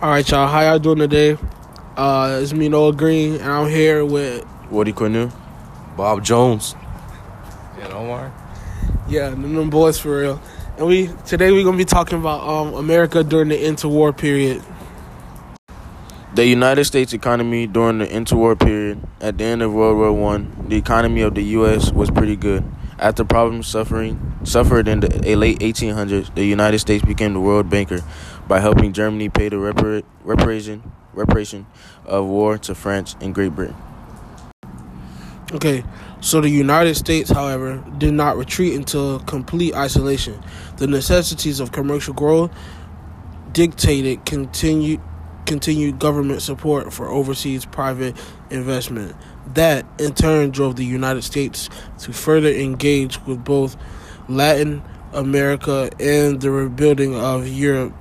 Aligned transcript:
All 0.00 0.10
right, 0.10 0.30
y'all. 0.30 0.46
How 0.46 0.60
y'all 0.60 0.78
doing 0.78 0.98
today? 0.98 1.36
Uh, 1.96 2.38
it's 2.40 2.52
me, 2.52 2.68
Noah 2.68 2.92
Green, 2.92 3.34
and 3.34 3.50
I'm 3.50 3.68
here 3.68 4.04
with 4.04 4.46
Woody 4.70 4.92
Cornu, 4.92 5.32
Bob 5.96 6.22
Jones, 6.22 6.76
and 7.80 7.92
Omar. 7.92 8.32
yeah, 9.08 9.30
them, 9.30 9.56
them 9.56 9.70
boys 9.70 9.98
for 9.98 10.20
real. 10.20 10.40
And 10.76 10.86
we 10.86 11.10
today 11.26 11.50
we're 11.50 11.64
gonna 11.64 11.76
be 11.76 11.84
talking 11.84 12.16
about 12.16 12.48
um 12.48 12.74
America 12.74 13.24
during 13.24 13.48
the 13.48 13.56
interwar 13.56 14.16
period. 14.16 14.62
The 16.32 16.46
United 16.46 16.84
States 16.84 17.12
economy 17.12 17.66
during 17.66 17.98
the 17.98 18.06
interwar 18.06 18.56
period, 18.56 19.02
at 19.20 19.36
the 19.36 19.42
end 19.42 19.62
of 19.62 19.72
World 19.72 19.96
War 19.98 20.12
One, 20.12 20.66
the 20.68 20.76
economy 20.76 21.22
of 21.22 21.34
the 21.34 21.42
U.S. 21.42 21.90
was 21.90 22.08
pretty 22.08 22.36
good. 22.36 22.62
After 23.00 23.24
problems 23.24 23.68
suffering 23.68 24.38
suffered 24.42 24.88
in 24.88 25.00
the 25.00 25.36
late 25.36 25.60
1800s, 25.60 26.34
the 26.34 26.44
United 26.44 26.80
States 26.80 27.04
became 27.04 27.32
the 27.32 27.40
world 27.40 27.70
banker 27.70 28.00
by 28.48 28.58
helping 28.58 28.92
Germany 28.92 29.28
pay 29.28 29.48
the 29.48 29.56
repar- 29.56 30.02
reparation 30.24 30.92
reparation 31.12 31.66
of 32.04 32.26
war 32.26 32.58
to 32.58 32.74
France 32.74 33.16
and 33.20 33.34
Great 33.34 33.54
Britain. 33.54 33.76
Okay, 35.52 35.84
so 36.20 36.40
the 36.40 36.48
United 36.48 36.94
States, 36.94 37.30
however, 37.30 37.82
did 37.98 38.14
not 38.14 38.36
retreat 38.36 38.74
into 38.74 39.20
complete 39.26 39.74
isolation. 39.74 40.42
The 40.76 40.86
necessities 40.86 41.60
of 41.60 41.72
commercial 41.72 42.14
growth 42.14 42.50
dictated 43.52 44.26
continued 44.26 45.00
continued 45.48 45.98
government 45.98 46.42
support 46.42 46.92
for 46.92 47.08
overseas 47.08 47.64
private 47.64 48.14
investment. 48.50 49.16
That 49.54 49.86
in 49.98 50.14
turn 50.14 50.50
drove 50.50 50.76
the 50.76 50.84
United 50.84 51.22
States 51.22 51.70
to 52.00 52.12
further 52.12 52.50
engage 52.50 53.20
with 53.24 53.42
both 53.44 53.76
Latin 54.28 54.82
America 55.14 55.90
and 55.98 56.38
the 56.40 56.50
rebuilding 56.50 57.16
of 57.16 57.48
Europe 57.48 57.94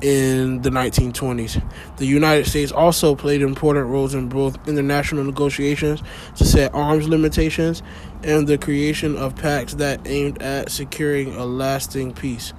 in 0.00 0.62
the 0.62 0.70
1920s. 0.70 1.62
The 1.98 2.06
United 2.06 2.46
States 2.46 2.72
also 2.72 3.14
played 3.14 3.42
important 3.42 3.88
roles 3.88 4.14
in 4.14 4.30
both 4.30 4.56
international 4.66 5.24
negotiations 5.24 6.02
to 6.36 6.46
set 6.46 6.72
arms 6.72 7.06
limitations 7.06 7.82
and 8.22 8.46
the 8.46 8.56
creation 8.56 9.14
of 9.14 9.36
pacts 9.36 9.74
that 9.74 10.00
aimed 10.06 10.40
at 10.40 10.70
securing 10.70 11.34
a 11.36 11.44
lasting 11.44 12.14
peace. 12.14 12.54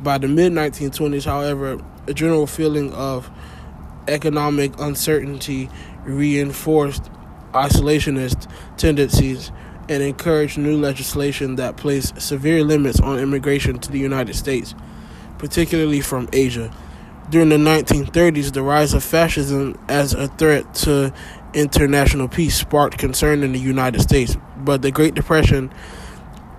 By 0.00 0.18
the 0.18 0.28
mid 0.28 0.52
1920s, 0.52 1.24
however, 1.24 1.80
a 2.06 2.14
general 2.14 2.46
feeling 2.46 2.92
of 2.92 3.30
economic 4.08 4.78
uncertainty 4.80 5.68
reinforced 6.04 7.10
isolationist 7.52 8.50
tendencies 8.76 9.50
and 9.88 10.02
encouraged 10.02 10.58
new 10.58 10.76
legislation 10.76 11.56
that 11.56 11.76
placed 11.76 12.20
severe 12.20 12.62
limits 12.64 13.00
on 13.00 13.18
immigration 13.18 13.78
to 13.78 13.90
the 13.90 13.98
United 13.98 14.34
States 14.34 14.74
particularly 15.38 16.00
from 16.00 16.28
Asia. 16.32 16.74
During 17.30 17.48
the 17.48 17.56
1930s, 17.56 18.52
the 18.52 18.62
rise 18.62 18.94
of 18.94 19.02
fascism 19.02 19.78
as 19.88 20.14
a 20.14 20.28
threat 20.28 20.74
to 20.74 21.12
international 21.54 22.28
peace 22.28 22.56
sparked 22.56 22.98
concern 22.98 23.42
in 23.42 23.52
the 23.52 23.58
United 23.58 24.00
States, 24.00 24.36
but 24.56 24.82
the 24.82 24.90
Great 24.90 25.14
Depression 25.14 25.72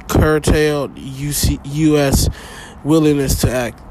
curtailed 0.10 0.96
UC- 0.96 1.60
U.S. 1.64 2.30
willingness 2.84 3.42
to 3.42 3.52
act. 3.52 3.82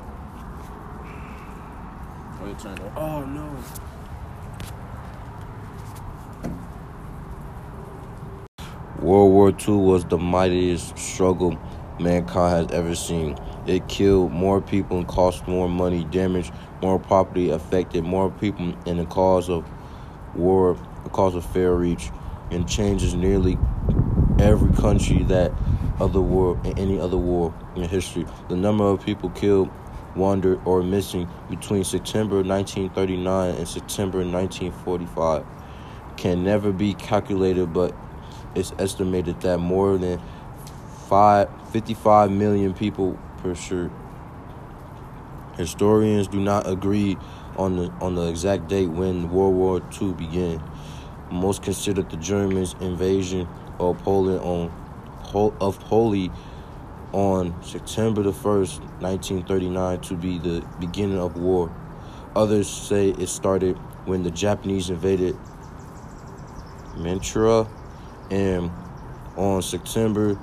World 9.07 9.33
War 9.35 9.51
II 9.51 9.77
was 9.85 10.05
the 10.07 10.19
mightiest 10.19 10.99
struggle 10.99 11.57
mankind 12.01 12.73
has 12.73 12.77
ever 12.77 12.97
seen. 12.97 13.39
It 13.65 13.87
killed 13.87 14.33
more 14.33 14.61
people 14.61 14.99
and 14.99 15.07
cost 15.07 15.47
more 15.47 15.69
money, 15.69 16.03
damaged 16.03 16.53
more 16.83 16.99
property, 16.99 17.51
affected 17.51 18.03
more 18.03 18.33
people 18.33 18.75
in 18.85 18.97
the 18.97 19.05
cause 19.05 19.49
of 19.49 19.65
war, 20.35 20.77
the 21.05 21.11
cause 21.11 21.37
of 21.37 21.47
fair 21.47 21.77
reach, 21.77 22.11
and 22.51 22.69
changes 22.69 23.15
nearly 23.15 23.57
every 24.41 24.75
country 24.75 25.23
that 25.29 25.53
other 26.01 26.21
war 26.21 26.61
in 26.65 26.77
any 26.77 26.99
other 26.99 27.17
war 27.17 27.55
in 27.77 27.85
history. 27.85 28.27
The 28.49 28.57
number 28.57 28.83
of 28.83 29.05
people 29.07 29.31
killed, 29.31 29.71
wounded, 30.17 30.59
or 30.65 30.83
missing 30.83 31.29
between 31.49 31.85
September 31.85 32.43
1939 32.43 33.55
and 33.55 33.69
September 33.69 34.19
1945 34.19 35.47
can 36.17 36.43
never 36.43 36.73
be 36.73 36.95
calculated, 36.95 37.73
but 37.73 37.95
it's 38.57 38.73
estimated 38.79 39.41
that 39.43 39.59
more 39.59 39.99
than 39.99 40.21
five, 41.09 41.49
55 41.73 42.31
million 42.31 42.75
people 42.75 43.19
per 43.39 43.55
sure. 43.55 43.91
Historians 45.57 46.27
do 46.29 46.41
not 46.41 46.69
agree 46.69 47.17
on 47.57 47.77
the 47.77 47.91
on 48.01 48.15
the 48.15 48.29
exact 48.29 48.69
date 48.69 48.89
when 48.89 49.31
World 49.31 49.55
War 49.55 49.83
II 50.01 50.13
began. 50.15 50.63
Most 51.31 51.63
consider 51.63 52.03
the 52.03 52.17
Germans' 52.17 52.75
invasion 52.81 53.49
of 53.79 53.99
Poland 53.99 54.41
on 54.41 54.73
of 55.61 55.79
Poland 55.81 56.31
on 57.13 57.63
September 57.63 58.23
the 58.23 58.33
1st, 58.33 58.81
1939 59.01 60.01
to 60.01 60.15
be 60.15 60.39
the 60.39 60.67
beginning 60.81 61.19
of 61.19 61.37
war. 61.37 61.75
Others 62.35 62.69
say 62.69 63.11
it 63.11 63.29
started 63.29 63.77
when 64.05 64.23
the 64.23 64.31
Japanese 64.31 64.91
invaded 64.91 65.37
Manchuria 66.97 67.67
and 68.31 68.71
on 69.37 69.63
September 69.63 70.39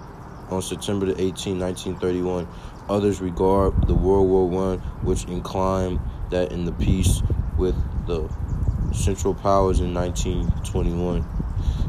on 0.50 0.62
September 0.62 1.08
the 1.08 1.14
18, 1.14 1.60
1931. 1.60 2.48
Others 2.90 3.22
regard 3.22 3.88
the 3.88 3.96
World 3.96 4.30
War 4.30 4.48
One, 4.48 4.80
which 5.02 5.26
inclined 5.26 6.00
that 6.32 6.52
in 6.52 6.66
the 6.66 6.74
peace 6.74 7.22
with 7.58 7.76
the 8.08 8.30
Central 8.94 9.34
Powers 9.34 9.80
in 9.80 9.94
1921, 9.94 11.26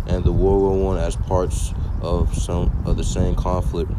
and 0.06 0.24
the 0.24 0.32
World 0.32 0.62
War 0.62 0.84
One 0.84 0.98
as 0.98 1.16
parts 1.16 1.74
of 2.00 2.34
some 2.34 2.70
of 2.86 2.96
the 2.96 3.04
same 3.04 3.34
conflict, 3.34 3.90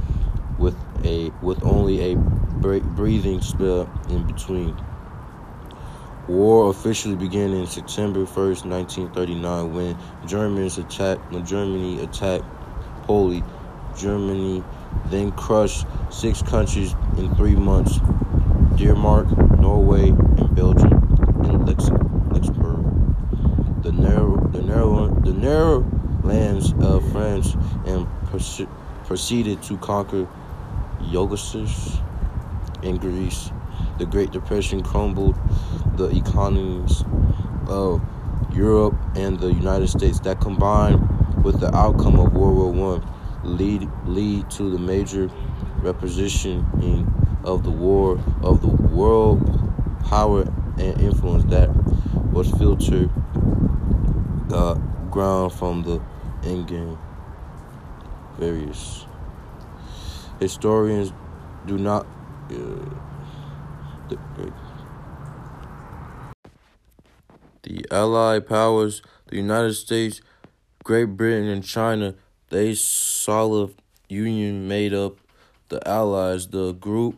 with 0.58 0.76
a 1.04 1.32
with 1.42 1.64
only 1.64 2.14
a 2.14 2.16
breathing 2.16 3.42
spell 3.42 3.90
in 4.10 4.26
between. 4.26 4.76
War 6.28 6.70
officially 6.70 7.16
began 7.16 7.54
in 7.54 7.68
September 7.68 8.22
1st, 8.22 8.66
1939, 8.66 9.74
when 9.74 9.98
Germans 10.26 10.78
attacked 10.78 11.32
when 11.32 11.46
Germany 11.46 12.02
attacked 12.02 12.46
Poland 13.04 13.44
Germany 13.96 14.64
then 15.06 15.32
crushed 15.34 15.86
six 16.10 16.42
countries 16.42 16.96
in 17.18 17.34
three 17.36 17.56
months 17.56 18.00
Denmark, 18.76 19.28
Norway, 19.60 20.10
and 20.10 20.56
Belgium, 20.56 20.92
and 21.44 21.66
Luxembourg. 21.68 22.84
The 23.84 23.92
narrow, 23.92 24.48
the 24.52 24.62
narrow, 24.62 25.08
the 25.22 25.34
narrow 25.34 25.86
lands 26.24 26.74
of 26.82 27.10
France 27.12 27.56
and 27.86 28.08
proceeded 29.06 29.62
to 29.64 29.78
conquer 29.78 30.28
Yugoslavia 31.02 32.04
and 32.84 33.00
Greece. 33.00 33.52
The 33.98 34.06
Great 34.06 34.32
Depression 34.32 34.84
crumbled 34.84 35.36
the 35.96 36.10
economies 36.10 37.04
of 37.68 38.02
Europe 38.54 38.96
and 39.16 39.40
the 39.40 39.54
United 39.54 39.88
States 39.88 40.20
that 40.22 40.40
combined 40.42 41.44
with 41.44 41.60
the 41.60 41.74
outcome 41.76 42.20
of 42.20 42.34
World 42.34 42.56
War 42.56 42.72
One 42.72 43.12
lead 43.44 43.90
lead 44.06 44.50
to 44.52 44.70
the 44.70 44.80
major 44.80 45.30
repositioning 45.82 47.06
of 47.46 47.64
the 47.64 47.72
war 47.72 48.20
of 48.42 48.62
the 48.62 48.68
world 48.68 49.40
power 50.06 50.42
and 50.78 51.00
influence 51.02 51.44
that 51.46 51.70
was 52.32 52.50
filtered 52.52 53.10
the 54.50 54.76
ground 55.12 55.54
from 55.54 55.84
the 55.84 56.02
endgame. 56.42 56.98
Various 58.38 59.06
historians 60.40 61.14
do 61.66 61.78
not. 61.78 62.06
Uh, 62.52 62.56
the, 64.10 64.18
Allied 67.92 68.48
powers, 68.48 69.02
the 69.28 69.38
United 69.38 69.74
States, 69.74 70.22
Great 70.84 71.18
Britain, 71.18 71.48
and 71.48 71.64
China 71.64 72.16
they 72.50 72.76
solid 72.76 73.74
union 74.08 74.68
made 74.68 74.94
up 74.94 75.18
the 75.70 75.86
Allies, 75.88 76.48
the 76.48 76.74
group, 76.74 77.18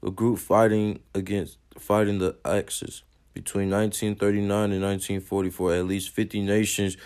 the 0.00 0.10
group 0.10 0.38
fighting 0.38 1.00
against 1.14 1.58
fighting 1.76 2.18
the 2.18 2.36
Axis 2.44 3.02
between 3.32 3.70
1939 3.70 4.72
and 4.72 4.82
1944. 4.82 5.74
At 5.74 5.86
least 5.86 6.10
50 6.10 6.42
nations 6.42 6.96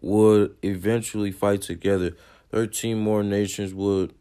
would 0.00 0.54
eventually 0.62 1.32
fight 1.32 1.62
together. 1.62 2.16
13 2.50 2.98
more 2.98 3.22
nations 3.22 3.72
would 3.72 4.12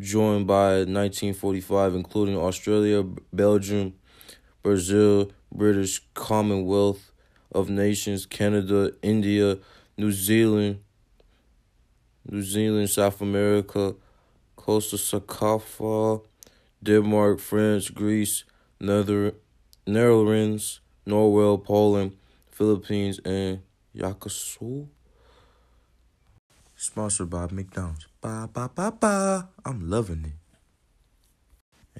join 0.00 0.44
by 0.44 0.78
1945, 0.84 1.94
including 1.94 2.36
Australia, 2.36 3.02
Belgium, 3.32 3.94
Brazil, 4.62 5.30
British 5.52 6.02
Commonwealth 6.14 7.10
of 7.52 7.68
Nations, 7.70 8.26
Canada, 8.26 8.92
India, 9.02 9.58
New 9.96 10.12
Zealand, 10.12 10.80
New 12.30 12.42
Zealand, 12.42 12.90
South 12.90 13.20
America, 13.20 13.94
Costa 14.56 14.96
Sacafa, 14.96 16.20
Denmark, 16.82 17.40
France, 17.40 17.90
Greece, 17.90 18.44
Nether, 18.80 19.34
Netherlands, 19.86 20.80
Norway, 21.06 21.62
Poland, 21.64 22.16
Philippines, 22.50 23.18
and 23.24 23.60
Yakusul. 23.96 24.88
Sponsored 26.80 27.28
by 27.28 27.48
McDonald's. 27.50 28.06
Ba 28.20 28.48
ba 28.52 28.70
ba 28.72 28.92
ba. 28.92 29.48
I'm 29.64 29.90
loving 29.90 30.24
it. 30.26 30.38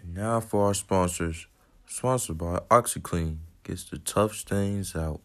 And 0.00 0.14
now 0.14 0.38
for 0.38 0.66
our 0.66 0.74
sponsors. 0.74 1.48
Sponsored 1.84 2.38
by 2.38 2.60
OxiClean. 2.70 3.38
Gets 3.64 3.90
the 3.90 3.98
tough 3.98 4.36
stains 4.36 4.94
out. 4.94 5.20